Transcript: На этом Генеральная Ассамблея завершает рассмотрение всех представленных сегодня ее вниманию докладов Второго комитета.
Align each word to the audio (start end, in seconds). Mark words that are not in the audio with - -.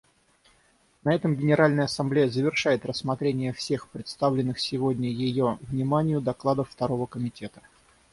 На 1.03 1.13
этом 1.13 1.35
Генеральная 1.35 1.85
Ассамблея 1.85 2.27
завершает 2.27 2.87
рассмотрение 2.87 3.53
всех 3.53 3.87
представленных 3.87 4.57
сегодня 4.59 5.07
ее 5.07 5.59
вниманию 5.61 6.21
докладов 6.21 6.71
Второго 6.71 7.05
комитета. 7.05 7.61